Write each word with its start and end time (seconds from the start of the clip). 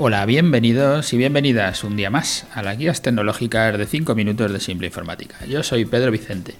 Hola, 0.00 0.24
bienvenidos 0.26 1.12
y 1.12 1.16
bienvenidas 1.16 1.82
un 1.82 1.96
día 1.96 2.08
más 2.08 2.46
a 2.54 2.62
las 2.62 2.78
guías 2.78 3.02
tecnológicas 3.02 3.76
de 3.76 3.84
5 3.84 4.14
minutos 4.14 4.52
de 4.52 4.60
simple 4.60 4.86
informática. 4.86 5.44
Yo 5.44 5.64
soy 5.64 5.86
Pedro 5.86 6.12
Vicente 6.12 6.54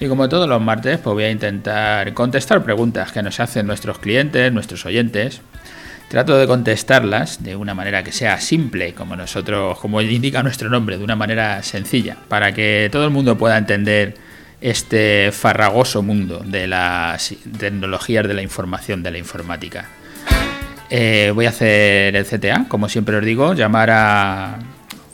y 0.00 0.08
como 0.08 0.28
todos 0.28 0.48
los 0.48 0.60
martes 0.60 0.98
pues 0.98 1.14
voy 1.14 1.22
a 1.22 1.30
intentar 1.30 2.12
contestar 2.14 2.64
preguntas 2.64 3.12
que 3.12 3.22
nos 3.22 3.38
hacen 3.38 3.68
nuestros 3.68 4.00
clientes, 4.00 4.52
nuestros 4.52 4.84
oyentes. 4.86 5.40
Trato 6.08 6.36
de 6.36 6.48
contestarlas 6.48 7.44
de 7.44 7.54
una 7.54 7.74
manera 7.74 8.02
que 8.02 8.10
sea 8.10 8.40
simple, 8.40 8.92
como 8.92 9.14
nosotros, 9.14 9.78
como 9.78 10.02
indica 10.02 10.42
nuestro 10.42 10.68
nombre, 10.68 10.98
de 10.98 11.04
una 11.04 11.14
manera 11.14 11.62
sencilla, 11.62 12.16
para 12.26 12.54
que 12.54 12.88
todo 12.90 13.04
el 13.04 13.10
mundo 13.10 13.38
pueda 13.38 13.56
entender 13.56 14.16
este 14.60 15.30
farragoso 15.30 16.02
mundo 16.02 16.40
de 16.44 16.66
las 16.66 17.36
tecnologías 17.56 18.26
de 18.26 18.34
la 18.34 18.42
información, 18.42 19.04
de 19.04 19.12
la 19.12 19.18
informática. 19.18 19.88
Eh, 20.90 21.32
voy 21.34 21.46
a 21.46 21.50
hacer 21.50 22.14
el 22.14 22.24
CTA, 22.24 22.66
como 22.68 22.88
siempre 22.88 23.16
os 23.16 23.24
digo, 23.24 23.54
llamar 23.54 23.90
a... 23.90 24.58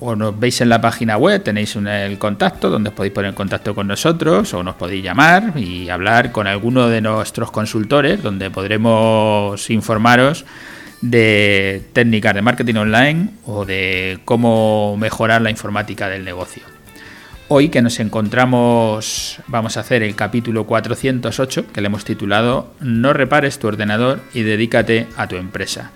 O 0.03 0.17
nos 0.17 0.39
veis 0.41 0.63
en 0.63 0.71
la 0.71 0.81
página 0.81 1.19
web, 1.19 1.43
tenéis 1.43 1.77
el 1.77 2.19
contacto 2.19 2.71
donde 2.71 2.89
os 2.89 2.95
podéis 2.95 3.13
poner 3.13 3.29
en 3.29 3.35
contacto 3.35 3.75
con 3.75 3.87
nosotros 3.87 4.55
o 4.55 4.63
nos 4.63 4.77
podéis 4.77 5.05
llamar 5.05 5.53
y 5.59 5.91
hablar 5.91 6.33
con 6.33 6.47
alguno 6.47 6.89
de 6.89 7.03
nuestros 7.03 7.51
consultores 7.51 8.23
donde 8.23 8.51
podremos 8.51 9.69
informaros 9.69 10.47
de 11.03 11.83
técnicas 11.93 12.35
de 12.35 12.41
marketing 12.41 12.77
online 12.77 13.29
o 13.45 13.67
de 13.67 14.21
cómo 14.25 14.97
mejorar 14.97 15.43
la 15.43 15.51
informática 15.51 16.09
del 16.09 16.25
negocio. 16.25 16.63
Hoy 17.53 17.69
que 17.69 17.83
nos 17.83 17.99
encontramos, 17.99 19.41
vamos 19.49 19.77
a 19.77 19.81
hacer 19.81 20.05
el 20.05 20.15
capítulo 20.15 20.67
408 20.67 21.73
que 21.73 21.81
le 21.81 21.89
hemos 21.89 22.05
titulado 22.05 22.73
No 22.79 23.13
repares 23.13 23.59
tu 23.59 23.67
ordenador 23.67 24.21
y 24.33 24.43
dedícate 24.43 25.09
a 25.17 25.27
tu 25.27 25.35
empresa. 25.35 25.91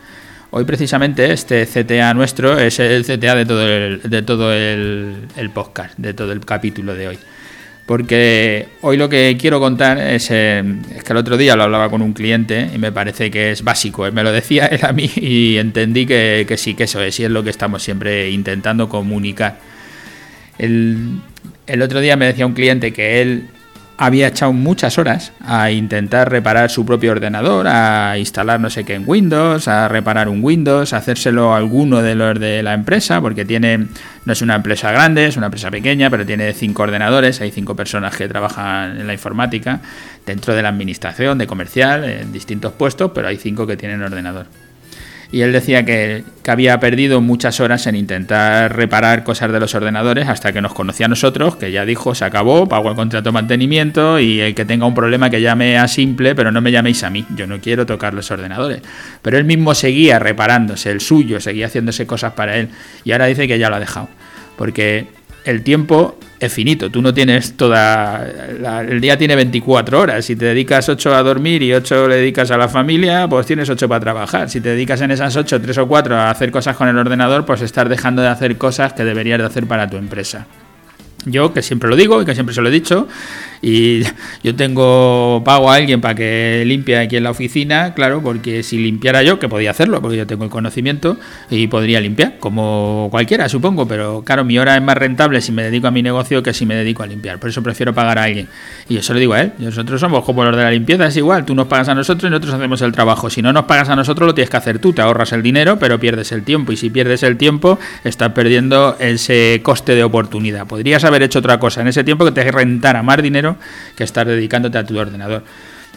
Hoy 0.50 0.64
precisamente 0.64 1.32
este 1.32 1.64
CTA 1.64 2.12
nuestro 2.12 2.58
es 2.58 2.80
el 2.80 3.04
CTA 3.04 3.36
de 3.36 3.46
todo 3.46 3.68
el, 3.68 4.02
de 4.02 4.22
todo 4.22 4.52
el, 4.52 5.50
podcast, 5.54 5.96
de 5.96 6.12
todo 6.12 6.32
el 6.32 6.40
capítulo 6.40 6.92
de 6.96 7.06
hoy. 7.06 7.18
Porque 7.86 8.70
hoy 8.80 8.96
lo 8.96 9.08
que 9.08 9.36
quiero 9.38 9.60
contar 9.60 9.98
es, 9.98 10.32
eh, 10.32 10.60
es, 10.96 11.04
que 11.04 11.12
el 11.12 11.18
otro 11.18 11.36
día 11.36 11.54
lo 11.54 11.62
hablaba 11.62 11.88
con 11.88 12.02
un 12.02 12.14
cliente 12.14 12.68
y 12.74 12.78
me 12.78 12.90
parece 12.90 13.30
que 13.30 13.52
es 13.52 13.62
básico. 13.62 14.06
Él 14.06 14.12
me 14.12 14.24
lo 14.24 14.32
decía 14.32 14.66
él 14.72 14.80
a 14.84 14.92
mí 14.92 15.08
y 15.14 15.58
entendí 15.58 16.04
que, 16.04 16.46
que 16.48 16.56
sí, 16.56 16.74
que 16.74 16.82
eso 16.82 17.00
es 17.00 17.20
y 17.20 17.24
es 17.26 17.30
lo 17.30 17.44
que 17.44 17.50
estamos 17.50 17.80
siempre 17.80 18.28
intentando 18.28 18.88
comunicar. 18.88 19.60
El, 20.58 21.20
el 21.66 21.82
otro 21.82 22.00
día 22.00 22.16
me 22.16 22.26
decía 22.26 22.46
un 22.46 22.52
cliente 22.52 22.92
que 22.92 23.22
él 23.22 23.48
había 23.96 24.26
echado 24.26 24.52
muchas 24.52 24.98
horas 24.98 25.32
a 25.40 25.70
intentar 25.70 26.30
reparar 26.30 26.68
su 26.68 26.84
propio 26.84 27.12
ordenador, 27.12 27.68
a 27.68 28.18
instalar 28.18 28.58
no 28.60 28.68
sé 28.68 28.84
qué 28.84 28.94
en 28.94 29.04
Windows, 29.06 29.68
a 29.68 29.86
reparar 29.88 30.28
un 30.28 30.42
Windows, 30.42 30.92
a 30.92 30.96
hacérselo 30.96 31.54
a 31.54 31.58
alguno 31.58 32.02
de 32.02 32.14
los 32.16 32.38
de 32.38 32.62
la 32.62 32.74
empresa, 32.74 33.20
porque 33.20 33.44
tiene, 33.44 33.86
no 34.24 34.32
es 34.32 34.42
una 34.42 34.56
empresa 34.56 34.90
grande, 34.90 35.26
es 35.26 35.36
una 35.36 35.46
empresa 35.46 35.70
pequeña, 35.70 36.10
pero 36.10 36.26
tiene 36.26 36.52
cinco 36.54 36.82
ordenadores, 36.82 37.40
hay 37.40 37.52
cinco 37.52 37.76
personas 37.76 38.16
que 38.16 38.28
trabajan 38.28 39.00
en 39.00 39.06
la 39.06 39.12
informática, 39.12 39.80
dentro 40.26 40.54
de 40.54 40.62
la 40.62 40.70
administración, 40.70 41.38
de 41.38 41.46
comercial, 41.46 42.04
en 42.04 42.32
distintos 42.32 42.72
puestos, 42.72 43.12
pero 43.14 43.28
hay 43.28 43.36
cinco 43.36 43.66
que 43.66 43.76
tienen 43.76 44.02
ordenador 44.02 44.46
y 45.34 45.42
él 45.42 45.52
decía 45.52 45.84
que, 45.84 46.22
había 46.46 46.78
perdido 46.78 47.20
muchas 47.20 47.58
horas 47.58 47.88
en 47.88 47.96
intentar 47.96 48.76
reparar 48.76 49.24
cosas 49.24 49.50
de 49.50 49.58
los 49.58 49.74
ordenadores 49.74 50.28
hasta 50.28 50.52
que 50.52 50.60
nos 50.60 50.74
conocía 50.74 51.06
a 51.06 51.08
nosotros, 51.08 51.56
que 51.56 51.72
ya 51.72 51.84
dijo, 51.84 52.14
se 52.14 52.24
acabó, 52.24 52.68
pago 52.68 52.90
el 52.90 52.94
contrato 52.94 53.30
de 53.30 53.32
mantenimiento 53.32 54.20
y 54.20 54.40
el 54.40 54.54
que 54.54 54.64
tenga 54.64 54.86
un 54.86 54.94
problema 54.94 55.30
que 55.30 55.40
llame 55.40 55.76
a 55.76 55.88
simple, 55.88 56.36
pero 56.36 56.52
no 56.52 56.60
me 56.60 56.70
llaméis 56.70 57.02
a 57.02 57.10
mí, 57.10 57.26
yo 57.34 57.48
no 57.48 57.60
quiero 57.60 57.84
tocar 57.84 58.14
los 58.14 58.30
ordenadores. 58.30 58.80
Pero 59.22 59.36
él 59.36 59.44
mismo 59.44 59.74
seguía 59.74 60.20
reparándose 60.20 60.92
el 60.92 61.00
suyo, 61.00 61.40
seguía 61.40 61.66
haciéndose 61.66 62.06
cosas 62.06 62.34
para 62.34 62.56
él 62.56 62.68
y 63.02 63.10
ahora 63.10 63.26
dice 63.26 63.48
que 63.48 63.58
ya 63.58 63.70
lo 63.70 63.74
ha 63.74 63.80
dejado, 63.80 64.08
porque 64.56 65.08
el 65.44 65.62
tiempo 65.62 66.18
es 66.40 66.52
finito. 66.52 66.90
Tú 66.90 67.02
no 67.02 67.12
tienes 67.12 67.56
toda. 67.56 68.26
el 68.80 69.00
día 69.00 69.16
tiene 69.16 69.36
24 69.36 70.00
horas. 70.00 70.24
Si 70.24 70.36
te 70.36 70.46
dedicas 70.46 70.88
8 70.88 71.14
a 71.14 71.22
dormir 71.22 71.62
y 71.62 71.72
8 71.72 72.08
le 72.08 72.16
dedicas 72.16 72.50
a 72.50 72.56
la 72.56 72.68
familia, 72.68 73.28
pues 73.28 73.46
tienes 73.46 73.68
8 73.68 73.88
para 73.88 74.00
trabajar. 74.00 74.50
Si 74.50 74.60
te 74.60 74.70
dedicas 74.70 75.00
en 75.00 75.10
esas 75.10 75.36
8, 75.36 75.60
3 75.60 75.78
o 75.78 75.88
4 75.88 76.16
a 76.16 76.30
hacer 76.30 76.50
cosas 76.50 76.76
con 76.76 76.88
el 76.88 76.98
ordenador, 76.98 77.44
pues 77.44 77.62
estás 77.62 77.88
dejando 77.88 78.22
de 78.22 78.28
hacer 78.28 78.56
cosas 78.56 78.92
que 78.92 79.04
deberías 79.04 79.38
de 79.38 79.44
hacer 79.44 79.66
para 79.66 79.88
tu 79.88 79.96
empresa. 79.96 80.46
Yo, 81.26 81.54
que 81.54 81.62
siempre 81.62 81.88
lo 81.88 81.96
digo 81.96 82.20
y 82.20 82.26
que 82.26 82.34
siempre 82.34 82.54
se 82.54 82.60
lo 82.60 82.68
he 82.68 82.72
dicho, 82.72 83.08
y 83.66 84.02
yo 84.42 84.54
tengo 84.54 85.40
pago 85.42 85.70
a 85.70 85.76
alguien 85.76 86.02
para 86.02 86.14
que 86.14 86.64
limpie 86.66 86.98
aquí 86.98 87.16
en 87.16 87.24
la 87.24 87.30
oficina, 87.30 87.94
claro, 87.94 88.20
porque 88.22 88.62
si 88.62 88.76
limpiara 88.76 89.22
yo, 89.22 89.38
que 89.38 89.48
podía 89.48 89.70
hacerlo, 89.70 90.02
porque 90.02 90.18
yo 90.18 90.26
tengo 90.26 90.44
el 90.44 90.50
conocimiento 90.50 91.16
y 91.48 91.66
podría 91.68 91.98
limpiar, 91.98 92.34
como 92.38 93.08
cualquiera, 93.10 93.48
supongo, 93.48 93.88
pero 93.88 94.22
claro, 94.22 94.44
mi 94.44 94.58
hora 94.58 94.76
es 94.76 94.82
más 94.82 94.98
rentable 94.98 95.40
si 95.40 95.50
me 95.50 95.62
dedico 95.62 95.86
a 95.86 95.90
mi 95.90 96.02
negocio 96.02 96.42
que 96.42 96.52
si 96.52 96.66
me 96.66 96.74
dedico 96.74 97.02
a 97.04 97.06
limpiar, 97.06 97.38
por 97.38 97.48
eso 97.48 97.62
prefiero 97.62 97.94
pagar 97.94 98.18
a 98.18 98.24
alguien. 98.24 98.48
Y 98.86 99.00
se 99.00 99.14
lo 99.14 99.18
digo 99.18 99.32
a 99.32 99.40
él, 99.40 99.52
nosotros 99.58 99.98
somos 99.98 100.24
como 100.24 100.44
los 100.44 100.54
de 100.54 100.62
la 100.62 100.70
limpieza, 100.70 101.06
es 101.06 101.16
igual, 101.16 101.46
tú 101.46 101.54
nos 101.54 101.66
pagas 101.66 101.88
a 101.88 101.94
nosotros 101.94 102.28
y 102.28 102.30
nosotros 102.30 102.52
hacemos 102.52 102.82
el 102.82 102.92
trabajo. 102.92 103.30
Si 103.30 103.40
no 103.40 103.50
nos 103.54 103.64
pagas 103.64 103.88
a 103.88 103.96
nosotros, 103.96 104.26
lo 104.26 104.34
tienes 104.34 104.50
que 104.50 104.58
hacer 104.58 104.78
tú, 104.78 104.92
te 104.92 105.00
ahorras 105.00 105.32
el 105.32 105.42
dinero, 105.42 105.78
pero 105.78 105.98
pierdes 105.98 106.32
el 106.32 106.42
tiempo, 106.42 106.72
y 106.72 106.76
si 106.76 106.90
pierdes 106.90 107.22
el 107.22 107.38
tiempo, 107.38 107.78
estás 108.04 108.32
perdiendo 108.32 108.96
ese 108.98 109.60
coste 109.62 109.94
de 109.94 110.04
oportunidad. 110.04 110.66
Podrías 110.66 111.02
haber 111.04 111.22
hecho 111.22 111.38
otra 111.38 111.58
cosa 111.58 111.80
en 111.80 111.88
ese 111.88 112.04
tiempo 112.04 112.26
que 112.26 112.32
te 112.32 112.52
rentara 112.52 113.02
más 113.02 113.22
dinero 113.22 113.53
que 113.96 114.04
estar 114.04 114.26
dedicándote 114.26 114.78
a 114.78 114.84
tu 114.84 114.98
ordenador 114.98 115.42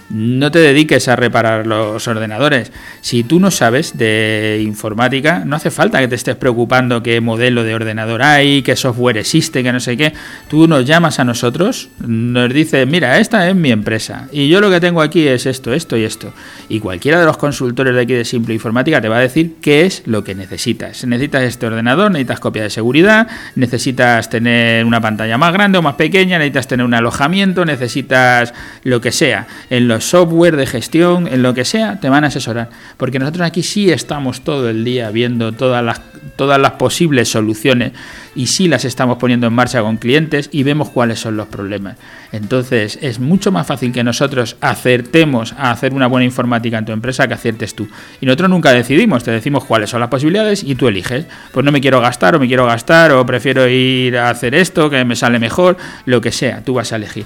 no 0.10 0.52
te 0.52 0.60
dediques 0.60 1.08
a 1.08 1.16
reparar 1.16 1.68
los 1.68 2.08
ordenadores. 2.08 2.72
Si 3.02 3.24
tú 3.24 3.40
no 3.40 3.52
sabes 3.52 3.98
de 3.98 4.62
informática, 4.64 5.44
no 5.46 5.56
hace 5.56 5.72
falta 5.72 6.00
que 6.00 6.08
te 6.08 6.16
estés 6.16 6.36
preocupando 6.36 7.04
qué 7.04 7.20
modelo 7.22 7.64
de 7.64 7.76
ordenador 7.76 8.22
hay, 8.22 8.62
qué 8.62 8.76
software 8.76 9.18
existe, 9.18 9.64
que 9.64 9.74
no 9.74 9.80
sé 9.80 9.98
qué. 9.98 10.14
Tú 10.48 10.68
nos 10.68 10.86
llamas 10.86 11.20
a 11.20 11.24
nosotros, 11.24 11.90
nos 12.00 12.54
dices, 12.54 12.88
mira, 12.88 13.20
esta 13.20 13.48
es 13.50 13.56
mi 13.56 13.72
empresa 13.72 14.28
y 14.32 14.48
yo 14.48 14.62
lo 14.62 14.70
que 14.70 14.80
tengo 14.80 15.02
aquí 15.02 15.28
es 15.28 15.46
esto, 15.46 15.74
esto 15.74 15.98
y 15.98 16.04
esto. 16.04 16.34
Y 16.70 16.80
cualquiera 16.80 17.20
de 17.20 17.26
los 17.26 17.38
consultores 17.38 17.94
de 17.94 18.02
aquí 18.02 18.14
de 18.14 18.26
Simple 18.26 18.54
Informática 18.54 19.02
te 19.02 19.10
va 19.10 19.18
a 19.18 19.22
decir 19.22 19.56
qué 19.62 19.86
es 19.86 20.04
lo 20.06 20.24
que 20.24 20.36
necesitas. 20.36 21.06
Necesitas 21.06 21.44
este 21.44 21.66
ordenador, 21.66 22.12
necesitas 22.12 22.40
copia 22.40 22.64
de 22.64 22.70
seguridad, 22.70 23.28
necesitas 23.56 24.30
tener 24.30 24.86
una 24.86 25.02
pantalla 25.02 25.38
más 25.38 25.54
grande 25.54 25.78
o 25.78 25.82
más 25.82 25.96
pequeña, 25.96 26.38
necesitas 26.38 26.68
tener 26.68 26.86
un 26.86 26.94
alojamiento, 26.94 27.66
necesitas 27.66 28.54
lo 28.84 29.02
que 29.02 29.12
sea. 29.12 29.48
En 29.70 29.88
los 29.88 29.97
software 30.02 30.56
de 30.56 30.66
gestión, 30.66 31.28
en 31.28 31.42
lo 31.42 31.54
que 31.54 31.66
sea, 31.66 32.00
te 32.00 32.10
van 32.10 32.24
a 32.24 32.28
asesorar. 32.28 32.70
Porque 32.98 33.20
nosotros 33.20 33.46
aquí 33.46 33.64
sí 33.64 33.92
estamos 33.92 34.42
todo 34.42 34.70
el 34.70 34.84
día 34.84 35.10
viendo 35.12 35.52
todas 35.52 35.84
las, 35.84 36.02
todas 36.36 36.60
las 36.60 36.74
posibles 36.74 37.30
soluciones 37.30 37.94
y 38.36 38.48
sí 38.48 38.68
las 38.68 38.86
estamos 38.86 39.18
poniendo 39.18 39.48
en 39.48 39.54
marcha 39.54 39.82
con 39.82 39.98
clientes 39.98 40.50
y 40.52 40.64
vemos 40.64 40.90
cuáles 40.90 41.20
son 41.20 41.38
los 41.38 41.48
problemas. 41.48 41.98
Entonces 42.32 43.00
es 43.02 43.20
mucho 43.20 43.52
más 43.52 43.66
fácil 43.66 43.92
que 43.92 44.04
nosotros 44.04 44.58
acertemos 44.62 45.54
a 45.58 45.72
hacer 45.72 45.94
una 45.94 46.08
buena 46.08 46.26
informática 46.26 46.78
en 46.78 46.86
tu 46.86 46.92
empresa 46.92 47.28
que 47.28 47.34
aciertes 47.34 47.74
tú. 47.76 47.88
Y 48.22 48.26
nosotros 48.26 48.50
nunca 48.50 48.72
decidimos, 48.72 49.24
te 49.24 49.32
decimos 49.32 49.66
cuáles 49.66 49.90
son 49.90 50.00
las 50.00 50.10
posibilidades 50.10 50.64
y 50.64 50.76
tú 50.76 50.88
eliges. 50.88 51.26
Pues 51.52 51.66
no 51.66 51.72
me 51.72 51.82
quiero 51.82 52.00
gastar 52.02 52.36
o 52.36 52.40
me 52.40 52.48
quiero 52.48 52.66
gastar 52.66 53.12
o 53.12 53.26
prefiero 53.26 53.68
ir 53.68 54.18
a 54.18 54.30
hacer 54.30 54.56
esto 54.56 54.90
que 54.90 55.04
me 55.06 55.16
sale 55.16 55.40
mejor, 55.40 55.78
lo 56.06 56.22
que 56.22 56.32
sea, 56.32 56.64
tú 56.64 56.76
vas 56.76 56.94
a 56.94 56.98
elegir 56.98 57.26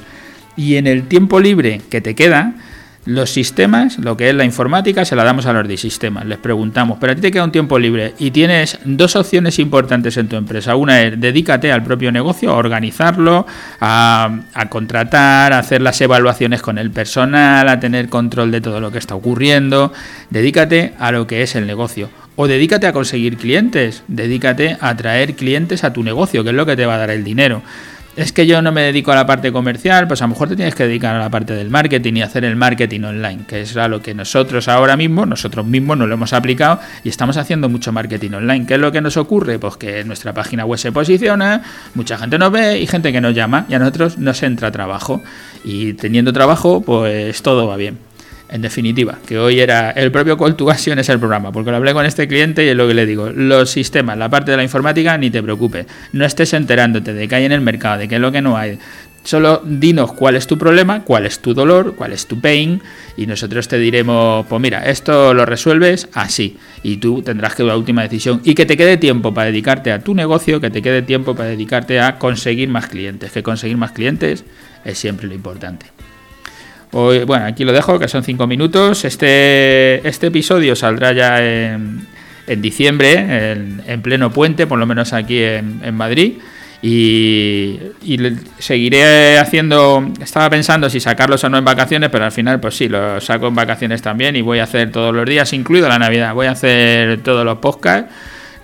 y 0.56 0.76
en 0.76 0.88
el 0.88 1.08
tiempo 1.08 1.40
libre 1.40 1.82
que 1.90 2.02
te 2.02 2.16
queda, 2.16 2.56
los 3.06 3.32
sistemas, 3.32 3.98
lo 3.98 4.16
que 4.16 4.30
es 4.30 4.36
la 4.36 4.46
informática, 4.46 5.06
se 5.06 5.16
la 5.16 5.24
damos 5.24 5.46
a 5.48 5.54
los 5.54 5.68
de 5.68 5.78
sistemas. 5.78 6.26
Les 6.26 6.38
preguntamos, 6.38 6.98
pero 7.00 7.14
a 7.14 7.16
ti 7.16 7.22
te 7.22 7.32
queda 7.32 7.44
un 7.44 7.52
tiempo 7.52 7.80
libre 7.80 8.14
y 8.20 8.30
tienes 8.32 8.78
dos 8.86 9.16
opciones 9.16 9.58
importantes 9.60 10.18
en 10.18 10.28
tu 10.28 10.36
empresa. 10.36 10.76
Una 10.76 11.02
es 11.02 11.20
dedícate 11.20 11.72
al 11.72 11.84
propio 11.84 12.12
negocio, 12.12 12.52
a 12.52 12.56
organizarlo, 12.56 13.48
a, 13.80 14.42
a, 14.54 14.70
contratar, 14.70 15.54
a 15.54 15.60
hacer 15.60 15.82
las 15.82 16.00
evaluaciones 16.02 16.62
con 16.62 16.78
el 16.78 16.92
personal, 16.92 17.68
a 17.70 17.80
tener 17.80 18.08
control 18.08 18.52
de 18.52 18.62
todo 18.62 18.80
lo 18.80 18.92
que 18.92 19.00
está 19.00 19.16
ocurriendo. 19.16 19.92
Dedícate 20.30 20.94
a 21.00 21.12
lo 21.12 21.26
que 21.26 21.42
es 21.42 21.56
el 21.56 21.66
negocio. 21.66 22.10
O 22.36 22.48
dedícate 22.48 22.88
a 22.88 22.94
conseguir 22.94 23.38
clientes, 23.38 24.04
dedícate 24.08 24.78
a 24.80 24.96
traer 24.96 25.36
clientes 25.36 25.84
a 25.84 25.92
tu 25.92 26.04
negocio, 26.04 26.44
que 26.44 26.52
es 26.52 26.56
lo 26.56 26.66
que 26.66 26.76
te 26.76 26.86
va 26.86 26.96
a 26.96 27.00
dar 27.00 27.10
el 27.10 27.24
dinero 27.24 27.62
es 28.16 28.34
que 28.34 28.46
yo 28.46 28.62
no 28.62 28.72
me 28.72 28.82
dedico 28.82 29.12
a 29.12 29.16
la 29.16 29.26
parte 29.26 29.52
comercial, 29.52 30.08
pues 30.08 30.22
a 30.22 30.26
lo 30.26 30.30
mejor 30.30 30.50
te 30.50 30.56
tienes 30.56 30.76
que 30.76 30.84
dedicar 30.84 31.16
a 31.16 31.20
la 31.20 31.30
parte 31.30 31.54
del 31.54 31.70
marketing 31.70 32.16
y 32.16 32.22
hacer 32.22 32.44
el 32.44 32.56
marketing 32.56 33.02
online, 33.02 33.40
que 33.48 33.62
es 33.62 33.76
a 33.78 33.88
lo 33.88 34.02
que 34.02 34.14
nosotros 34.14 34.68
ahora 34.68 34.98
mismo, 34.98 35.26
nosotros 35.26 35.66
mismos 35.66 35.98
nos 35.98 36.08
lo 36.08 36.16
hemos 36.16 36.34
aplicado 36.34 36.80
y 37.04 37.10
estamos 37.10 37.38
haciendo 37.38 37.70
mucho 37.70 37.92
marketing 37.92 38.32
online. 38.32 38.66
¿Qué 38.66 38.76
es 38.76 38.80
lo 38.80 38.92
que 38.92 39.02
nos 39.02 39.18
ocurre? 39.18 39.60
Pues 39.60 39.78
que 39.78 40.04
nuestra 40.04 40.34
página 40.34 40.66
web 40.66 40.78
se 40.78 40.92
posiciona, 40.92 41.64
mucha 41.96 42.18
gente 42.18 42.38
nos 42.38 42.52
ve 42.52 42.80
y 42.80 42.88
gente 42.88 43.12
que 43.12 43.22
nos 43.22 43.34
llama 43.34 43.66
y 43.70 43.76
a 43.76 43.80
nosotros 43.80 44.18
nos 44.18 44.44
entra 44.44 44.72
trabajo. 44.72 45.22
Y 45.64 45.94
teniendo 45.94 46.34
trabajo, 46.34 46.82
pues 46.82 47.42
todo 47.42 47.68
va 47.68 47.78
bien. 47.78 48.11
En 48.52 48.62
definitiva, 48.62 49.18
que 49.26 49.40
hoy 49.40 49.62
era 49.62 49.92
el 49.92 50.12
propio 50.12 50.38
call 50.38 50.58
to 50.58 50.70
action 50.70 51.00
es 51.00 51.08
el 51.08 51.20
programa, 51.20 51.54
porque 51.54 51.72
lo 51.72 51.78
hablé 51.78 51.94
con 51.94 52.06
este 52.06 52.28
cliente 52.28 52.66
y 52.66 52.68
es 52.68 52.76
lo 52.76 52.86
que 52.86 52.94
le 52.94 53.06
digo, 53.06 53.30
los 53.30 53.70
sistemas, 53.70 54.18
la 54.18 54.28
parte 54.28 54.52
de 54.52 54.58
la 54.58 54.64
informática, 54.64 55.18
ni 55.18 55.30
te 55.30 55.42
preocupes, 55.42 55.86
no 56.12 56.26
estés 56.26 56.52
enterándote 56.52 57.14
de 57.14 57.30
que 57.30 57.36
hay 57.36 57.46
en 57.46 57.54
el 57.54 57.62
mercado, 57.62 58.00
de 58.00 58.10
qué 58.10 58.16
es 58.16 58.22
lo 58.22 58.30
que 58.30 58.42
no 58.42 58.58
hay. 58.58 58.78
Solo 59.24 59.62
dinos 59.64 60.12
cuál 60.12 60.36
es 60.36 60.48
tu 60.48 60.58
problema, 60.58 61.04
cuál 61.04 61.26
es 61.26 61.40
tu 61.40 61.54
dolor, 61.54 61.96
cuál 61.96 62.12
es 62.12 62.28
tu 62.28 62.42
pain 62.42 62.82
y 63.16 63.26
nosotros 63.26 63.70
te 63.70 63.78
diremos, 63.78 64.46
pues 64.48 64.62
mira, 64.62 64.84
esto 64.84 65.34
lo 65.34 65.46
resuelves 65.46 66.10
así 66.14 66.58
y 66.84 66.98
tú 66.98 67.22
tendrás 67.22 67.56
que 67.56 67.64
la 67.64 67.78
última 67.78 68.02
decisión 68.02 68.42
y 68.44 68.54
que 68.54 68.66
te 68.66 68.76
quede 68.76 68.98
tiempo 68.98 69.34
para 69.34 69.48
dedicarte 69.48 69.94
a 69.94 70.00
tu 70.00 70.14
negocio, 70.14 70.60
que 70.60 70.72
te 70.72 70.82
quede 70.82 71.04
tiempo 71.04 71.36
para 71.36 71.50
dedicarte 71.50 72.02
a 72.02 72.18
conseguir 72.18 72.68
más 72.68 72.88
clientes, 72.88 73.32
que 73.32 73.44
conseguir 73.44 73.78
más 73.78 73.92
clientes 73.92 74.44
es 74.84 74.98
siempre 74.98 75.28
lo 75.28 75.36
importante. 75.36 75.86
Bueno, 76.92 77.46
aquí 77.46 77.64
lo 77.64 77.72
dejo, 77.72 78.00
que 78.00 78.08
son 78.08 78.24
cinco 78.24 78.48
minutos. 78.48 79.06
Este, 79.06 80.08
este 80.08 80.28
episodio 80.28 80.76
saldrá 80.76 81.14
ya 81.14 81.42
en, 81.42 82.08
diciembre, 82.58 83.52
en, 83.86 84.02
pleno 84.02 84.32
puente, 84.32 84.68
por 84.68 84.78
lo 84.78 84.86
menos 84.86 85.14
aquí 85.14 85.42
en 85.42 85.96
Madrid. 85.96 86.34
Y, 86.84 87.80
seguiré 88.58 89.38
haciendo, 89.38 90.12
estaba 90.20 90.50
pensando 90.50 90.90
si 90.90 91.00
sacarlos 91.00 91.44
o 91.44 91.50
no 91.50 91.60
en 91.60 91.66
vacaciones, 91.66 92.10
pero 92.10 92.26
al 92.26 92.32
final 92.32 92.60
pues 92.60 92.76
sí, 92.76 92.90
los 92.90 93.24
saco 93.24 93.48
en 93.48 93.56
vacaciones 93.56 94.02
también 94.02 94.36
y 94.36 94.42
voy 94.42 94.60
a 94.60 94.64
hacer 94.64 94.92
todos 94.92 95.14
los 95.14 95.26
días, 95.26 95.54
incluido 95.54 95.88
la 95.88 96.00
Navidad, 96.00 96.34
voy 96.34 96.48
a 96.48 96.52
hacer 96.52 97.22
todos 97.22 97.46
los 97.46 97.60
podcasts, 97.60 98.12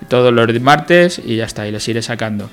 todos 0.08 0.32
los 0.32 0.60
martes 0.60 1.20
y 1.24 1.36
ya 1.36 1.44
está, 1.44 1.68
y 1.68 1.70
les 1.70 1.86
iré 1.86 2.02
sacando. 2.02 2.50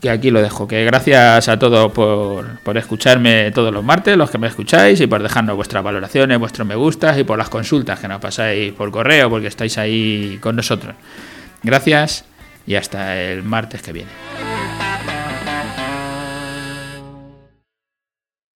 Que 0.00 0.10
aquí 0.10 0.30
lo 0.30 0.42
dejo, 0.42 0.68
que 0.68 0.84
gracias 0.84 1.48
a 1.48 1.58
todos 1.58 1.90
por, 1.92 2.58
por 2.60 2.76
escucharme 2.76 3.50
todos 3.52 3.72
los 3.72 3.82
martes, 3.82 4.18
los 4.18 4.30
que 4.30 4.36
me 4.36 4.48
escucháis, 4.48 5.00
y 5.00 5.06
por 5.06 5.22
dejarnos 5.22 5.56
vuestras 5.56 5.82
valoraciones, 5.82 6.38
vuestros 6.38 6.68
me 6.68 6.74
gustas 6.74 7.18
y 7.18 7.24
por 7.24 7.38
las 7.38 7.48
consultas 7.48 8.00
que 8.00 8.08
nos 8.08 8.20
pasáis 8.20 8.72
por 8.74 8.90
correo, 8.90 9.30
porque 9.30 9.46
estáis 9.46 9.78
ahí 9.78 10.38
con 10.42 10.56
nosotros. 10.56 10.94
Gracias 11.62 12.26
y 12.66 12.74
hasta 12.74 13.18
el 13.18 13.42
martes 13.42 13.80
que 13.80 13.92
viene. 13.92 14.53